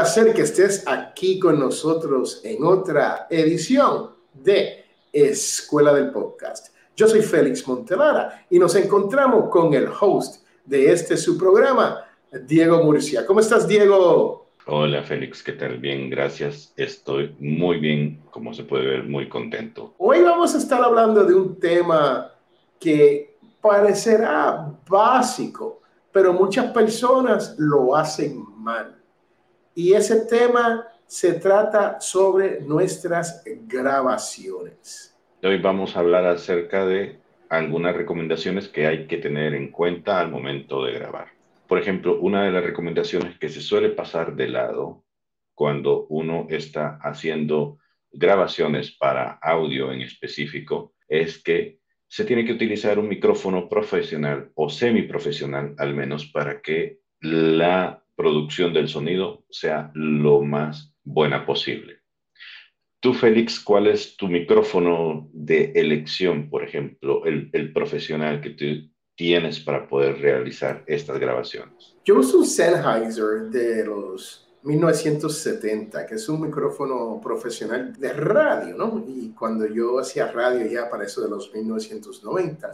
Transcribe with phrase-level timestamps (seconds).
[0.00, 6.74] placer que estés aquí con nosotros en otra edición de Escuela del Podcast.
[6.96, 12.02] Yo soy Félix Montelara y nos encontramos con el host de este su programa,
[12.46, 13.26] Diego Murcia.
[13.26, 14.46] ¿Cómo estás, Diego?
[14.64, 15.76] Hola, Félix, ¿qué tal?
[15.76, 16.72] Bien, gracias.
[16.78, 19.92] Estoy muy bien, como se puede ver, muy contento.
[19.98, 22.32] Hoy vamos a estar hablando de un tema
[22.78, 28.99] que parecerá básico, pero muchas personas lo hacen mal.
[29.74, 35.16] Y ese tema se trata sobre nuestras grabaciones.
[35.42, 37.18] Hoy vamos a hablar acerca de
[37.48, 41.28] algunas recomendaciones que hay que tener en cuenta al momento de grabar.
[41.68, 45.04] Por ejemplo, una de las recomendaciones que se suele pasar de lado
[45.54, 47.78] cuando uno está haciendo
[48.12, 54.68] grabaciones para audio en específico es que se tiene que utilizar un micrófono profesional o
[54.68, 62.00] semiprofesional al menos para que la producción del sonido sea lo más buena posible.
[63.00, 68.64] Tú, Félix, ¿cuál es tu micrófono de elección, por ejemplo, el, el profesional que tú
[69.16, 71.96] tienes para poder realizar estas grabaciones?
[72.04, 79.02] Yo uso un Sennheiser de los 1970, que es un micrófono profesional de radio, ¿no?
[79.08, 82.70] Y cuando yo hacía radio ya para eso de los 1990,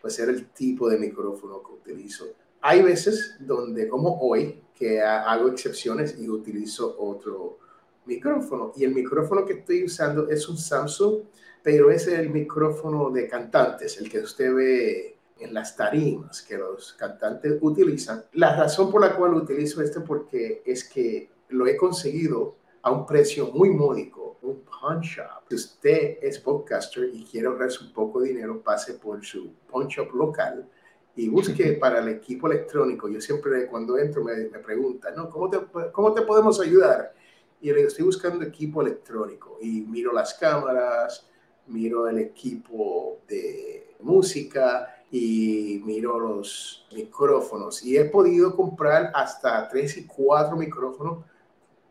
[0.00, 2.24] pues era el tipo de micrófono que utilizo.
[2.62, 7.58] Hay veces donde, como hoy, que hago excepciones y utilizo otro
[8.04, 8.72] micrófono.
[8.76, 11.22] Y el micrófono que estoy usando es un Samsung,
[11.62, 16.92] pero es el micrófono de cantantes, el que usted ve en las tarimas que los
[16.94, 18.24] cantantes utilizan.
[18.34, 23.06] La razón por la cual utilizo este porque es que lo he conseguido a un
[23.06, 25.44] precio muy módico, un pawn shop.
[25.48, 29.88] Si usted es podcaster y quiere ahorrarse un poco de dinero, pase por su pawn
[29.88, 30.68] shop local
[31.16, 33.08] y busque para el equipo electrónico.
[33.08, 35.28] Yo siempre cuando entro me, me preguntan, ¿no?
[35.30, 35.58] ¿Cómo te,
[35.90, 37.14] ¿Cómo te podemos ayudar?
[37.60, 41.26] Y le estoy buscando equipo electrónico y miro las cámaras,
[41.66, 49.96] miro el equipo de música, y miro los micrófonos y he podido comprar hasta tres
[49.96, 51.24] y cuatro micrófonos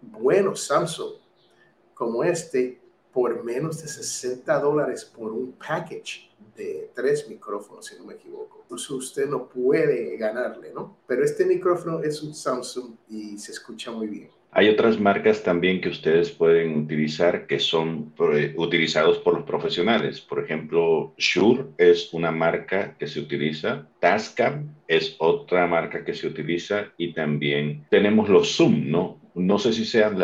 [0.02, 1.14] buenos Samsung
[1.94, 2.82] como este
[3.14, 6.25] por menos de 60 dólares por un package
[6.56, 8.60] de tres micrófonos, si no me equivoco.
[8.62, 10.98] Entonces usted no puede ganarle, ¿no?
[11.08, 14.30] Pero este micrófono es un Samsung y se escucha muy bien.
[14.58, 20.22] Hay otras marcas también que ustedes pueden utilizar que son eh, utilizados por los profesionales.
[20.22, 26.28] Por ejemplo, Shure es una marca que se utiliza, Tascam es otra marca que se
[26.28, 29.20] utiliza y también tenemos los Zoom, ¿no?
[29.36, 30.16] No sé si sean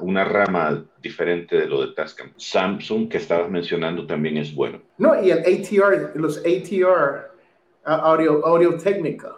[0.00, 2.32] una rama diferente de lo de Tascam.
[2.36, 4.80] Samsung, que estabas mencionando, también es bueno.
[4.96, 7.30] No, y el ATR, los ATR,
[7.84, 9.36] Audio, Audio Técnica,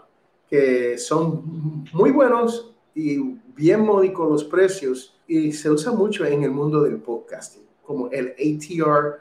[0.48, 3.18] que son muy buenos y
[3.56, 8.28] bien módico los precios y se usa mucho en el mundo del podcasting, como el
[8.38, 9.18] ATR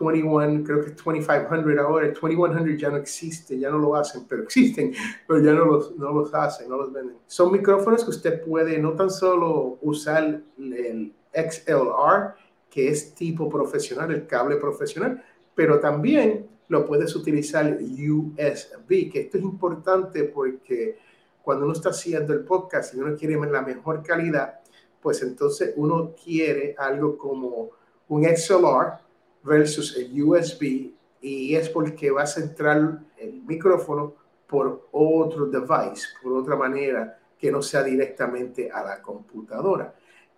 [0.00, 4.26] 21, creo que es 2500 ahora, el 2100 ya no existe, ya no lo hacen,
[4.28, 4.92] pero existen,
[5.26, 7.16] pero ya no los, no los hacen, no los venden.
[7.26, 12.34] Son micrófonos que usted puede no tan solo usar el XLR,
[12.70, 15.22] que es tipo profesional, el cable profesional,
[15.54, 20.98] pero también lo puedes utilizar USB, que esto es importante porque
[21.42, 24.60] cuando uno está haciendo el podcast y uno quiere la mejor calidad,
[25.00, 27.70] pues entonces uno quiere algo como
[28.08, 29.07] un XLR
[29.48, 34.14] versus el USB y es porque va a centrar el micrófono
[34.46, 39.94] por otro device, por otra manera que no sea directamente a la computadora.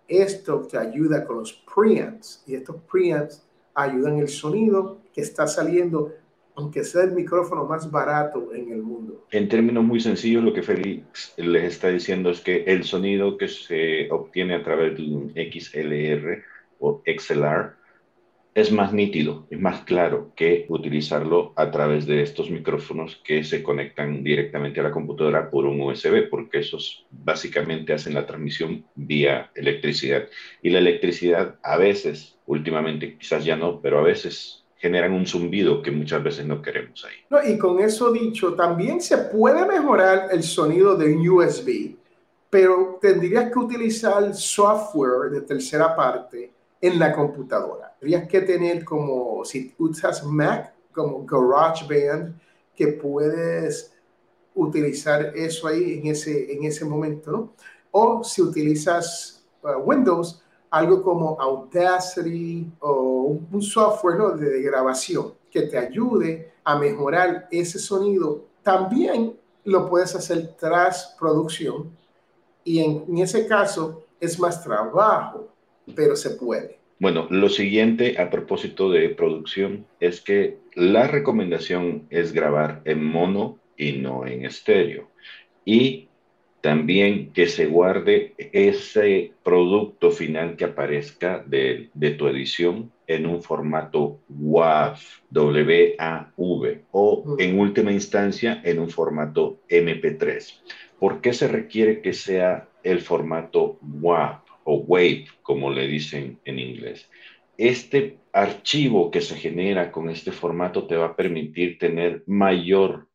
[0.07, 3.43] Esto te ayuda con los preamps y estos preamps
[3.73, 6.13] ayudan el sonido que está saliendo
[6.55, 9.25] aunque sea el micrófono más barato en el mundo.
[9.31, 13.47] En términos muy sencillos, lo que Félix les está diciendo es que el sonido que
[13.47, 16.43] se obtiene a través de un XLR
[16.79, 17.80] o XLR
[18.53, 23.63] es más nítido, es más claro que utilizarlo a través de estos micrófonos que se
[23.63, 29.51] conectan directamente a la computadora por un USB, porque esos básicamente hacen la transmisión vía
[29.55, 30.27] electricidad.
[30.61, 35.81] Y la electricidad a veces, últimamente quizás ya no, pero a veces generan un zumbido
[35.81, 37.15] que muchas veces no queremos ahí.
[37.29, 41.95] No, y con eso dicho, también se puede mejorar el sonido de un USB,
[42.49, 46.51] pero tendrías que utilizar software de tercera parte
[46.81, 47.95] en la computadora.
[47.99, 52.35] Tendrías que tener como, si usas Mac, como GarageBand,
[52.75, 53.93] que puedes
[54.55, 57.53] utilizar eso ahí en ese, en ese momento.
[57.91, 60.41] O si utilizas uh, Windows,
[60.71, 68.45] algo como Audacity o un software de, grabación que te ayude a mejorar ese sonido.
[68.63, 71.95] También lo puedes hacer tras producción
[72.63, 75.49] Y en ese caso es más trabajo,
[75.95, 76.81] pero se puede.
[76.99, 83.57] Bueno, lo siguiente a propósito de producción es que la recomendación es grabar en mono
[83.75, 85.09] y no en estéreo.
[85.65, 86.09] Y
[86.61, 94.19] también que se guarde ese producto final que aparezca de, tu edición en un formato
[94.29, 94.97] WAV,
[95.31, 100.59] W-A-V, o en última instancia en un formato MP3.
[100.99, 106.59] ¿Por qué se requiere que sea el formato WAV o WAVE, como le dicen en
[106.59, 107.09] inglés?
[107.57, 113.07] Este archivo que se genera con este formato te va a permitir tener mayor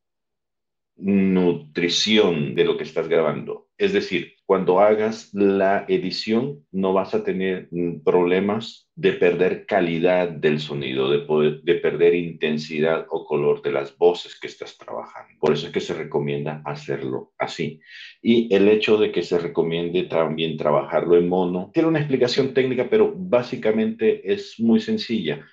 [0.96, 3.68] nutrición de lo que estás grabando.
[3.76, 7.68] Es decir, cuando hagas la edición no vas a tener
[8.04, 14.38] problemas de perder calidad del sonido, de, de perder intensidad o color de las voces
[14.38, 15.34] que estás trabajando.
[15.40, 17.80] Por eso es que se recomienda hacerlo así.
[18.22, 22.86] Y el hecho de que se recomiende también trabajarlo en mono tiene una explicación técnica,
[22.88, 25.44] pero básicamente es muy sencilla.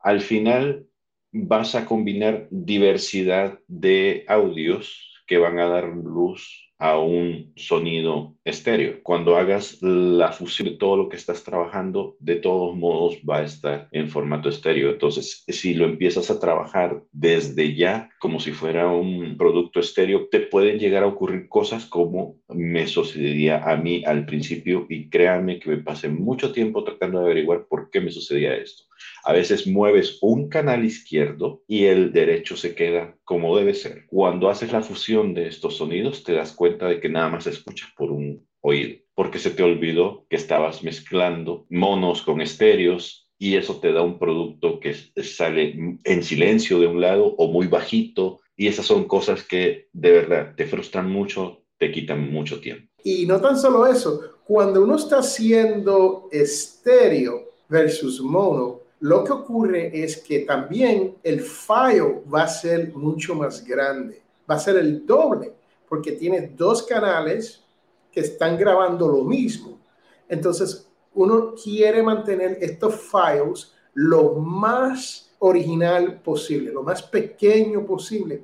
[0.00, 0.86] Al final,
[1.32, 9.04] vas a combinar diversidad de audios que van a dar luz a un sonido estéreo.
[9.04, 13.44] Cuando hagas la fusión de todo lo que estás trabajando, de todos modos va a
[13.44, 14.90] estar en formato estéreo.
[14.90, 20.40] Entonces, si lo empiezas a trabajar desde ya, como si fuera un producto estéreo, te
[20.40, 25.70] pueden llegar a ocurrir cosas como me sucedía a mí al principio y créanme que
[25.70, 28.82] me pasé mucho tiempo tratando de averiguar por qué me sucedía esto.
[29.24, 34.06] A veces mueves un canal izquierdo y el derecho se queda como debe ser.
[34.06, 37.90] Cuando haces la fusión de estos sonidos, te das cuenta de que nada más escuchas
[37.96, 43.80] por un oído, porque se te olvidó que estabas mezclando monos con estéreos y eso
[43.80, 48.68] te da un producto que sale en silencio de un lado o muy bajito y
[48.68, 52.88] esas son cosas que de verdad te frustran mucho, te quitan mucho tiempo.
[53.02, 59.90] Y no tan solo eso, cuando uno está haciendo estéreo versus mono, lo que ocurre
[59.92, 65.04] es que también el file va a ser mucho más grande, va a ser el
[65.04, 65.52] doble,
[65.92, 67.62] porque tiene dos canales
[68.10, 69.78] que están grabando lo mismo.
[70.26, 78.42] Entonces, uno quiere mantener estos files lo más original posible, lo más pequeño posible.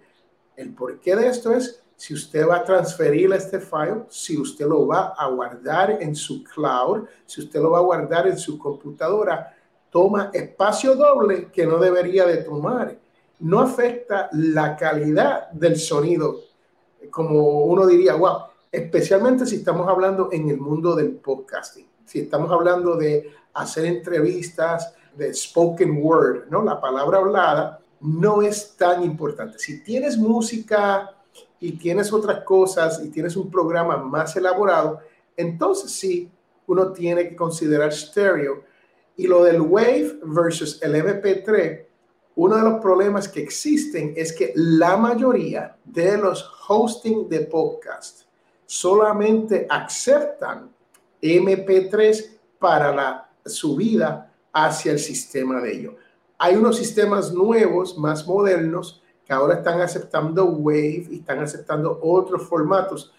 [0.56, 4.86] El porqué de esto es si usted va a transferir este file, si usted lo
[4.86, 9.56] va a guardar en su cloud, si usted lo va a guardar en su computadora,
[9.88, 12.94] toma espacio doble que no debería de tomar.
[13.38, 16.47] No afecta la calidad del sonido,
[17.10, 22.50] como uno diría, wow, especialmente si estamos hablando en el mundo del podcasting, si estamos
[22.50, 26.62] hablando de hacer entrevistas, de spoken word, ¿no?
[26.62, 29.58] La palabra hablada no es tan importante.
[29.58, 31.11] Si tienes música
[31.61, 35.00] y tienes otras cosas y tienes un programa más elaborado,
[35.37, 36.30] entonces sí,
[36.66, 38.62] uno tiene que considerar stereo
[39.16, 41.87] y lo del Wave versus el MP3,
[42.38, 48.23] uno de los problemas que existen es que la mayoría de los hosting de podcast
[48.64, 50.71] solamente aceptan
[51.21, 55.95] MP3 para la subida hacia el sistema de ellos.
[56.38, 62.47] Hay unos sistemas nuevos, más modernos, que ahora están aceptando Wave y están aceptando otros
[62.47, 63.12] formatos,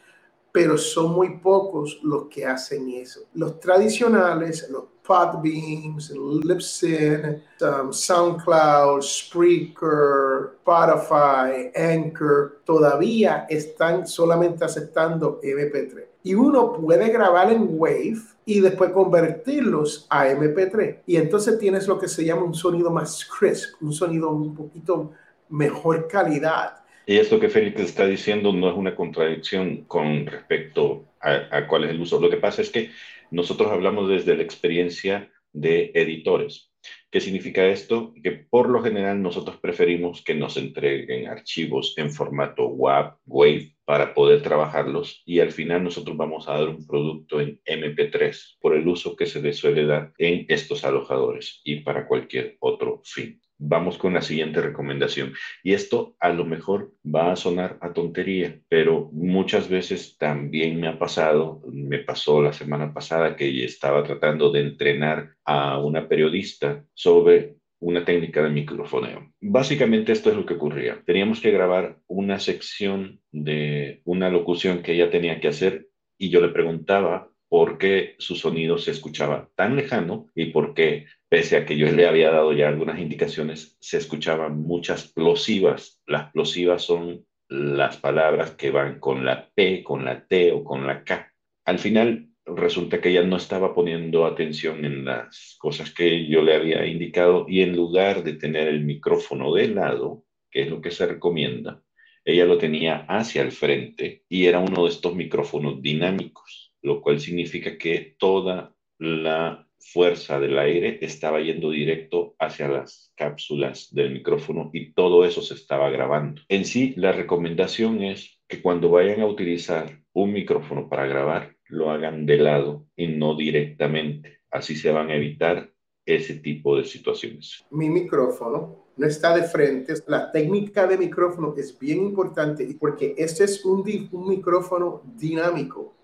[0.49, 3.23] pero son muy pocos los que hacen eso.
[3.33, 16.05] Los tradicionales, los Podbeams, Libsyn, um, SoundCloud, Spreaker, Spotify, Anchor, todavía están solamente aceptando MP3.
[16.21, 20.99] Y uno puede grabar en Wave y después convertirlos a MP3.
[21.07, 25.13] Y entonces tienes lo que se llama un sonido más crisp, un sonido un poquito
[25.49, 26.83] mejor calidad.
[27.07, 31.85] Y esto que Félix está diciendo no es una contradicción con respecto a, a cuál
[31.85, 32.19] es el uso.
[32.19, 32.91] Lo que pasa es que
[33.31, 36.71] nosotros hablamos desde la experiencia de editores.
[37.11, 38.13] ¿Qué significa esto?
[38.23, 44.13] Que por lo general nosotros preferimos que nos entreguen archivos en formato WAV, WAVE, para
[44.13, 48.87] poder trabajarlos y al final nosotros vamos a dar un producto en MP3 por el
[48.87, 53.97] uso que se le suele dar en estos alojadores y para cualquier otro fin vamos
[53.97, 55.33] con la siguiente recomendación.
[55.63, 60.87] Y esto a lo mejor va a sonar a tontería, pero muchas veces también me
[60.87, 66.83] ha pasado, me pasó la semana pasada que estaba tratando de entrenar a una periodista
[66.93, 69.31] sobre una técnica de microfoneo.
[69.39, 71.01] Básicamente esto es lo que ocurría.
[71.05, 75.87] Teníamos que grabar una sección de una locución que ella tenía que hacer
[76.17, 81.05] y yo le preguntaba por qué su sonido se escuchaba tan lejano y por qué
[81.29, 86.01] pese a que yo le había dado ya algunas indicaciones, se escuchaban muchas plosivas.
[86.07, 90.85] Las plosivas son las palabras que van con la P, con la T o con
[90.85, 91.31] la K.
[91.65, 96.55] Al final resulta que ella no estaba poniendo atención en las cosas que yo le
[96.55, 100.89] había indicado y en lugar de tener el micrófono de lado, que es lo que
[100.89, 101.83] se recomienda,
[102.25, 107.19] ella lo tenía hacia el frente y era uno de estos micrófonos dinámicos, lo cual
[107.19, 114.69] significa que toda la fuerza del aire estaba yendo directo hacia las cápsulas del micrófono
[114.73, 116.41] y todo eso se estaba grabando.
[116.47, 121.91] En sí, la recomendación es que cuando vayan a utilizar un micrófono para grabar, lo
[121.91, 124.39] hagan de lado y no directamente.
[124.51, 125.71] Así se van a evitar
[126.05, 127.63] ese tipo de situaciones.
[127.69, 129.93] Mi micrófono no está de frente.
[130.07, 135.98] La técnica de micrófono es bien importante porque este es un, un micrófono dinámico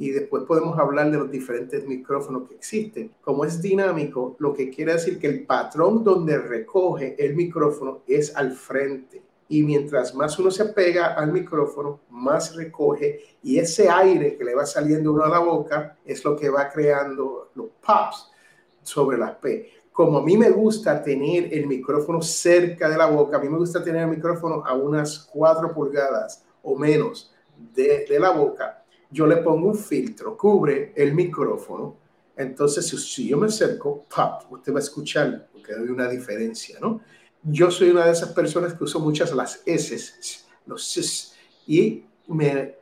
[0.00, 3.12] y después podemos hablar de los diferentes micrófonos que existen.
[3.20, 8.34] Como es dinámico, lo que quiere decir que el patrón donde recoge el micrófono es
[8.34, 9.22] al frente.
[9.48, 13.20] Y mientras más uno se pega al micrófono, más recoge.
[13.42, 16.70] Y ese aire que le va saliendo uno a la boca es lo que va
[16.70, 18.30] creando los pops
[18.82, 19.70] sobre las P.
[19.92, 23.58] Como a mí me gusta tener el micrófono cerca de la boca, a mí me
[23.58, 27.34] gusta tener el micrófono a unas 4 pulgadas o menos
[27.74, 28.79] de la boca,
[29.10, 31.96] yo le pongo un filtro, cubre el micrófono.
[32.36, 34.50] Entonces, si, yo me acerco, ¡pap!
[34.50, 37.00] usted va a escuchar, porque hay una diferencia, ¿no?
[37.42, 39.96] Yo soy una de esas personas que uso muchas las S,
[40.66, 41.32] los S,
[41.66, 42.74] y me,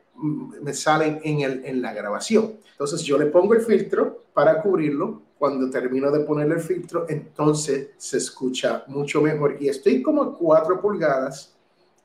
[0.73, 2.55] salen en, el, en la grabación.
[2.71, 5.21] Entonces, yo le pongo el filtro para cubrirlo.
[5.37, 9.55] Cuando termino de poner el filtro, entonces se escucha mucho mejor.
[9.57, 11.55] Y estoy como a 4 pulgadas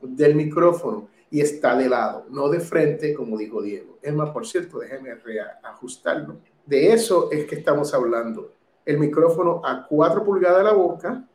[0.00, 3.98] del micrófono y está de lado, no de frente, como dijo Diego.
[4.02, 6.36] Es más, por cierto, déjeme reajustarlo.
[6.64, 8.52] De eso es que estamos hablando.
[8.84, 11.26] El micrófono a 4 pulgadas de la boca,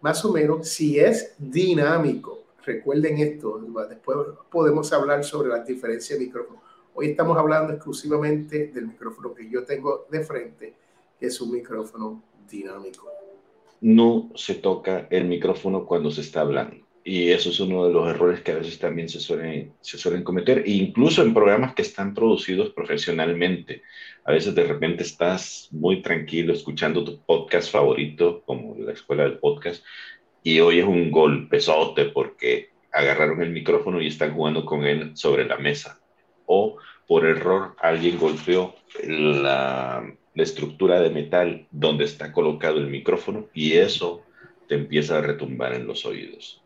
[0.00, 2.44] más o menos, si es dinámico.
[2.64, 4.18] Recuerden esto, después
[4.50, 6.62] podemos hablar sobre la diferencia de micrófono.
[6.94, 10.74] Hoy estamos hablando exclusivamente del micrófono que yo tengo de frente,
[11.18, 13.08] que es un micrófono dinámico.
[13.80, 16.83] No se toca el micrófono cuando se está hablando.
[17.06, 20.24] Y eso es uno de los errores que a veces también se suelen, se suelen
[20.24, 23.82] cometer, e incluso en programas que están producidos profesionalmente.
[24.24, 29.38] A veces de repente estás muy tranquilo escuchando tu podcast favorito, como la escuela del
[29.38, 29.84] podcast,
[30.42, 35.58] y oyes un golpezote porque agarraron el micrófono y están jugando con él sobre la
[35.58, 36.00] mesa.
[36.46, 43.48] O por error alguien golpeó la, la estructura de metal donde está colocado el micrófono
[43.52, 44.22] y eso
[44.68, 46.63] te empieza a retumbar en los oídos.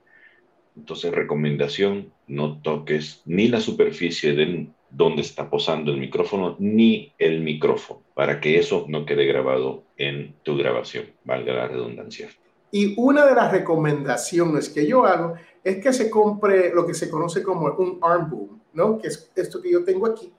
[0.78, 7.40] Entonces, recomendación, no toques ni la superficie de donde está posando el micrófono, ni el
[7.40, 12.28] micrófono, para que eso no quede grabado en tu grabación, valga la redundancia.
[12.70, 17.10] Y una de las recomendaciones que yo hago es que se compre lo que se
[17.10, 18.98] conoce como un arm boom, ¿no?
[18.98, 20.32] Que es esto que yo tengo aquí,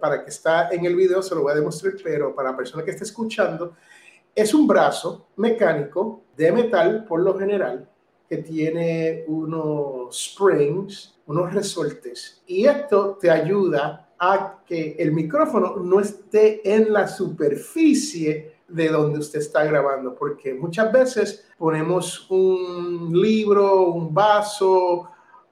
[0.00, 2.84] para que está en el video se lo voy a demostrar, pero para la persona
[2.84, 3.76] que esté escuchando,
[4.34, 7.88] es un brazo mecánico de metal por lo general
[8.28, 12.42] que tiene unos springs, unos resortes.
[12.46, 19.18] Y esto te ayuda a que el micrófono no esté en la superficie de donde
[19.18, 25.08] usted está grabando, porque muchas veces ponemos un libro, un vaso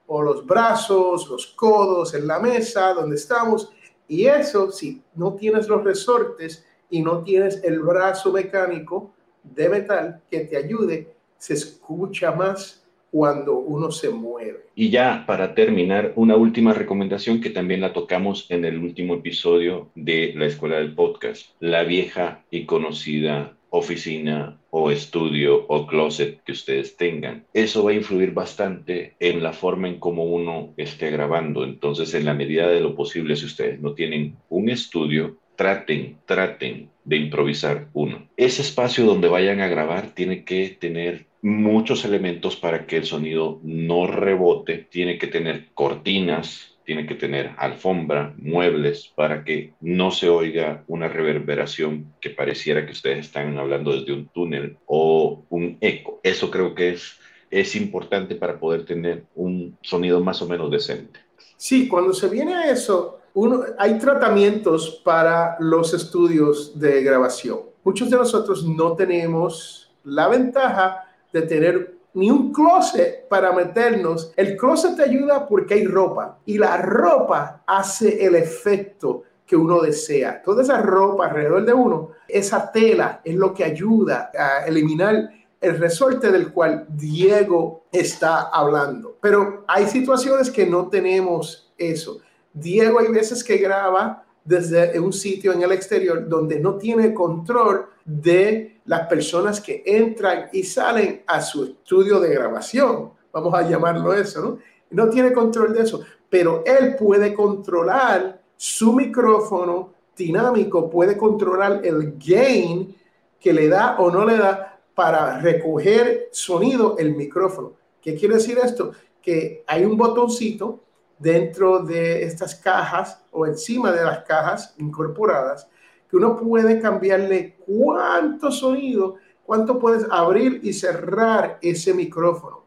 [0.07, 3.71] o los brazos, los codos en la mesa donde estamos,
[4.07, 9.13] y eso, si no tienes los resortes y no tienes el brazo mecánico
[9.43, 14.61] de metal que te ayude, se escucha más cuando uno se mueve.
[14.75, 19.89] Y ya para terminar, una última recomendación que también la tocamos en el último episodio
[19.93, 26.53] de la Escuela del Podcast, la vieja y conocida oficina o estudio o closet que
[26.53, 27.43] ustedes tengan.
[27.53, 31.65] Eso va a influir bastante en la forma en cómo uno esté grabando.
[31.65, 36.89] Entonces, en la medida de lo posible, si ustedes no tienen un estudio, traten, traten
[37.03, 38.27] de improvisar uno.
[38.37, 43.59] Ese espacio donde vayan a grabar tiene que tener muchos elementos para que el sonido
[43.63, 44.87] no rebote.
[44.89, 51.09] Tiene que tener cortinas, tiene que tener alfombra, muebles, para que no se oiga una
[51.09, 56.21] reverberación que pareciera que ustedes están hablando desde un túnel o un eco.
[56.23, 57.19] Eso creo que es,
[57.51, 61.19] es importante para poder tener un sonido más o menos decente.
[61.57, 67.59] Sí, cuando se viene a eso, uno, hay tratamientos para los estudios de grabación.
[67.83, 74.31] Muchos de nosotros no tenemos la ventaja de tener ni un closet para meternos.
[74.37, 79.81] El closet te ayuda porque hay ropa y la ropa hace el efecto que uno
[79.81, 80.41] desea.
[80.41, 85.79] Toda esa ropa alrededor de uno, esa tela es lo que ayuda a eliminar el
[85.79, 89.17] resorte del cual Diego está hablando.
[89.21, 92.19] Pero hay situaciones que no tenemos eso.
[92.53, 97.85] Diego hay veces que graba desde un sitio en el exterior donde no tiene control
[98.03, 103.11] de las personas que entran y salen a su estudio de grabación.
[103.31, 104.59] Vamos a llamarlo eso, ¿no?
[104.91, 112.15] No tiene control de eso, pero él puede controlar su micrófono dinámico, puede controlar el
[112.17, 112.95] gain
[113.39, 117.73] que le da o no le da para recoger sonido el micrófono.
[118.01, 118.91] ¿Qué quiere decir esto?
[119.21, 120.81] Que hay un botoncito
[121.19, 125.67] dentro de estas cajas o encima de las cajas incorporadas
[126.13, 132.63] que uno puede cambiarle cuánto sonido, cuánto puedes abrir y cerrar ese micrófono.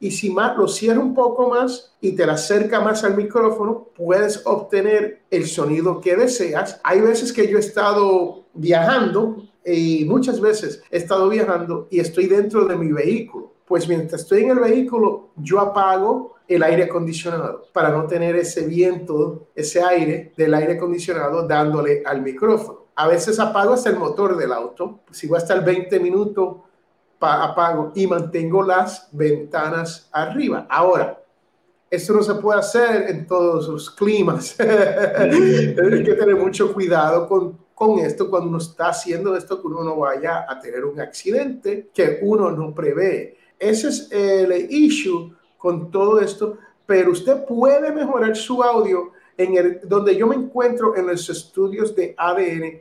[0.00, 3.88] Y si más, lo cierra un poco más y te la acerca más al micrófono,
[3.94, 6.80] puedes obtener el sonido que deseas.
[6.82, 12.26] Hay veces que yo he estado viajando y muchas veces he estado viajando y estoy
[12.26, 13.52] dentro de mi vehículo.
[13.66, 18.66] Pues mientras estoy en el vehículo, yo apago el aire acondicionado para no tener ese
[18.66, 22.86] viento, ese aire del aire acondicionado dándole al micrófono.
[22.96, 25.00] A veces apago hasta el motor del auto.
[25.12, 26.56] Si voy a estar 20 minutos
[27.20, 30.66] apago y mantengo las ventanas arriba.
[30.70, 31.20] Ahora,
[31.90, 34.56] esto no se puede hacer en todos los climas.
[34.60, 39.84] Hay que tener mucho cuidado con, con esto cuando uno está haciendo esto, que uno
[39.84, 43.36] no vaya a tener un accidente que uno no prevé.
[43.58, 49.80] Ese es el issue con todo esto, pero usted puede mejorar su audio en el,
[49.84, 52.80] donde yo me encuentro en los estudios de ADN.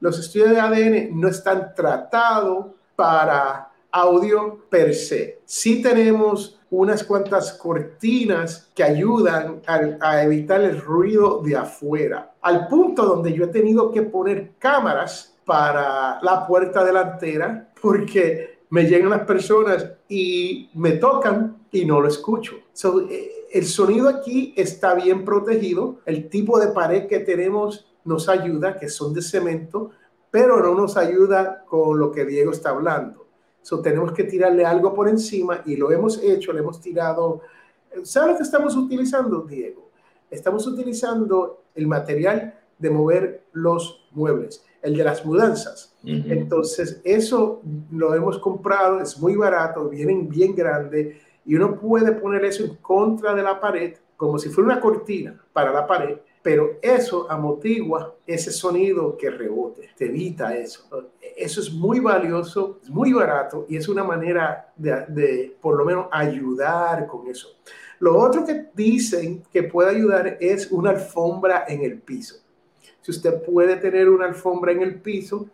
[0.00, 5.40] Los estudios de ADN no están tratados para audio per se.
[5.46, 13.04] Sí tenemos unas cuantas cortinas que ayudan a, evitar el ruido de afuera, al punto
[13.04, 19.24] donde yo he tenido que poner cámaras para la puerta delantera porque me llegan las
[19.26, 22.56] personas y me tocan y no lo escucho.
[23.10, 28.76] Eh, el sonido aquí está bien protegido, el tipo de pared que tenemos nos ayuda,
[28.76, 29.90] que son de cemento,
[30.30, 33.26] pero no nos ayuda con lo que Diego está hablando
[33.82, 37.40] tenemos que tirarle algo por encima y lo hemos hecho, le hemos tirado.
[38.04, 39.90] ¿Sabes lo estamos utilizando, Diego?
[40.30, 45.95] Estamos utilizando el material de mover los muebles, el de las mudanzas.
[46.06, 52.44] Entonces, eso lo hemos comprado, es muy barato, vienen bien grande y uno puede poner
[52.44, 56.16] eso en contra de la pared como si fuera una cortina para la pared
[56.46, 61.10] pero eso amortigua ese sonido que rebote, te evita eso.
[61.36, 66.06] Eso es muy valioso, es muy barato y es una manera de, por lo menos
[66.12, 67.48] ayudar con eso.
[67.98, 72.36] Lo otro que dicen que puede ayudar es una alfombra en el piso.
[73.00, 75.48] Si usted puede tener una alfombra en el piso,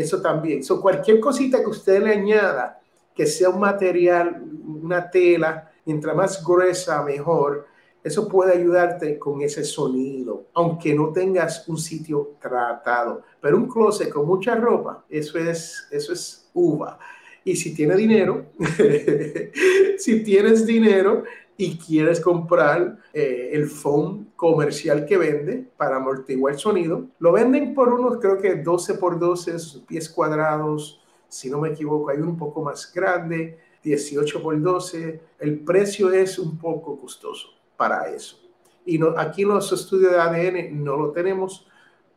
[0.00, 0.62] eso también.
[0.62, 2.80] So, cualquier cosita que usted le añada,
[3.14, 4.42] que sea un material,
[4.82, 7.66] una tela, mientras más gruesa, mejor,
[8.02, 13.22] eso puede ayudarte con ese sonido, aunque no tengas un sitio tratado.
[13.40, 16.98] Pero un closet con mucha ropa, eso es, eso es uva.
[17.44, 18.46] Y si tienes dinero,
[19.98, 21.24] si tienes dinero
[21.56, 27.74] y quieres comprar eh, el foam comercial que vende para amortiguar el sonido, lo venden
[27.74, 32.36] por unos, creo que 12 por 12 pies cuadrados, si no me equivoco, hay un
[32.36, 35.20] poco más grande, 18 por 12.
[35.38, 38.38] El precio es un poco costoso para eso.
[38.84, 41.66] Y aquí los estudios de ADN no lo tenemos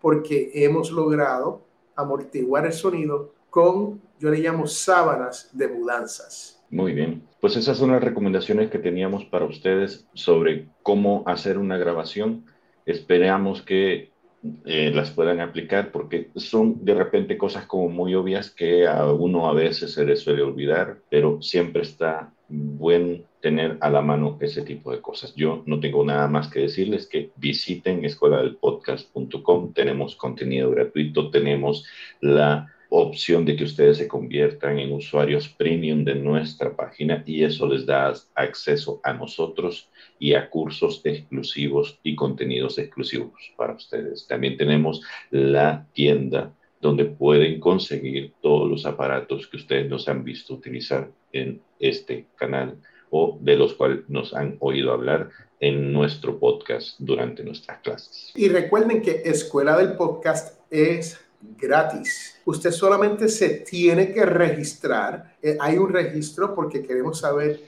[0.01, 1.61] porque hemos logrado
[1.95, 6.52] amortiguar el sonido con, yo le llamo sábanas de mudanzas.
[6.73, 11.77] Muy bien, pues esas son las recomendaciones que teníamos para ustedes sobre cómo hacer una
[11.77, 12.45] grabación.
[12.87, 14.09] Esperamos que
[14.65, 19.47] eh, las puedan aplicar porque son de repente cosas como muy obvias que a uno
[19.47, 24.63] a veces se le suele olvidar, pero siempre está buen tener a la mano ese
[24.63, 25.35] tipo de cosas.
[25.35, 31.29] Yo no tengo nada más que decirles que visiten escuela del podcast.com, tenemos contenido gratuito,
[31.29, 31.85] tenemos
[32.19, 37.67] la opción de que ustedes se conviertan en usuarios premium de nuestra página y eso
[37.67, 44.27] les da acceso a nosotros y a cursos exclusivos y contenidos exclusivos para ustedes.
[44.27, 45.01] También tenemos
[45.31, 51.61] la tienda donde pueden conseguir todos los aparatos que ustedes nos han visto utilizar en
[51.79, 52.77] este canal
[53.09, 55.29] o de los cuales nos han oído hablar
[55.59, 58.33] en nuestro podcast durante nuestras clases.
[58.35, 61.22] Y recuerden que Escuela del Podcast es
[61.57, 62.35] gratis.
[62.45, 65.37] Usted solamente se tiene que registrar.
[65.41, 67.61] Eh, hay un registro porque queremos saber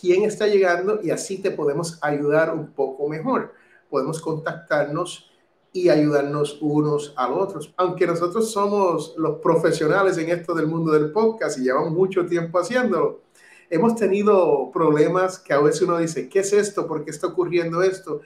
[0.00, 3.54] quién está llegando y así te podemos ayudar un poco mejor.
[3.88, 5.30] Podemos contactarnos
[5.72, 7.74] y ayudarnos unos a los otros.
[7.76, 12.58] Aunque nosotros somos los profesionales en esto del mundo del podcast y llevamos mucho tiempo
[12.58, 13.20] haciéndolo,
[13.68, 16.86] hemos tenido problemas que a veces uno dice, ¿qué es esto?
[16.86, 18.22] ¿Por qué está ocurriendo esto?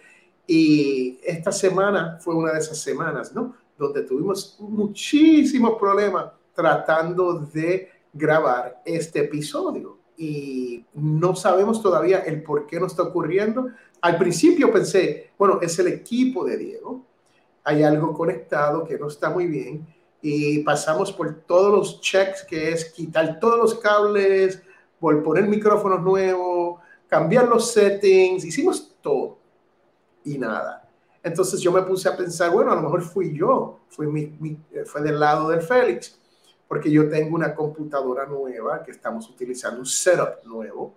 [0.46, 3.54] Y esta semana fue una de esas semanas, ¿no?
[3.80, 9.96] Donde tuvimos muchísimos problemas tratando de grabar este episodio.
[10.18, 13.68] Y no sabemos todavía el por qué no está ocurriendo.
[14.02, 17.06] Al principio pensé, bueno, es el equipo de Diego.
[17.64, 19.86] Hay algo conectado que no está muy bien.
[20.20, 24.62] Y pasamos por todos los checks, que es quitar todos los cables,
[25.00, 28.44] poner micrófonos nuevos, cambiar los settings.
[28.44, 29.38] Hicimos todo
[30.22, 30.89] y nada.
[31.22, 34.84] Entonces yo me puse a pensar, bueno, a lo mejor fui yo, fui mi, eh,
[34.86, 36.18] fue del lado del Félix,
[36.66, 40.94] porque yo tengo una computadora nueva que estamos utilizando, un setup nuevo.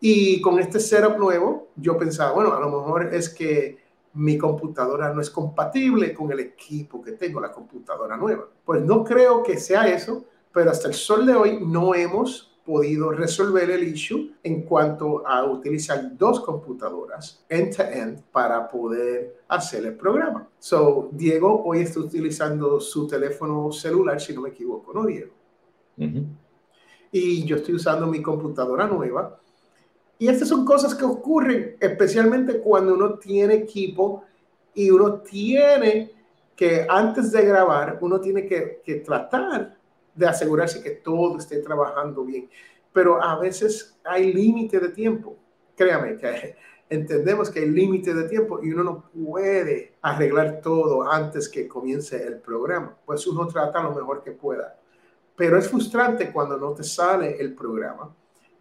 [0.00, 3.78] Y con este setup nuevo, yo pensaba, bueno, a lo mejor es que
[4.14, 8.48] mi computadora no es compatible con el equipo que tengo, la computadora nueva.
[8.64, 13.10] Pues no creo que sea eso, pero hasta el sol de hoy no hemos podido
[13.10, 20.48] resolver el issue en cuanto a utilizar dos computadoras end-to-end para poder hacer el programa.
[20.60, 25.32] So, Diego hoy está utilizando su teléfono celular, si no me equivoco, ¿no, Diego?
[27.10, 29.40] Y yo estoy usando mi computadora nueva.
[30.16, 34.22] Y estas son cosas que ocurren especialmente cuando uno tiene equipo
[34.74, 36.12] y uno tiene
[36.54, 39.79] que antes de grabar, uno tiene que, que tratar
[40.14, 42.48] de asegurarse que todo esté trabajando bien.
[42.92, 45.36] Pero a veces hay límite de tiempo.
[45.76, 46.56] Créame que
[46.90, 52.22] entendemos que hay límite de tiempo y uno no puede arreglar todo antes que comience
[52.26, 52.96] el programa.
[53.04, 54.76] Pues uno trata lo mejor que pueda.
[55.36, 58.14] Pero es frustrante cuando no te sale el programa.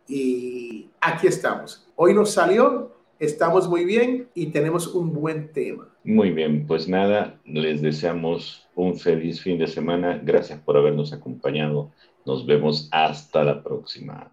[0.08, 1.88] Y aquí estamos.
[1.96, 5.90] Hoy nos salió, estamos muy bien y tenemos un buen tema.
[6.04, 10.20] Muy bien, pues nada, les deseamos un feliz fin de semana.
[10.24, 11.92] Gracias por habernos acompañado.
[12.26, 14.32] Nos vemos hasta la próxima.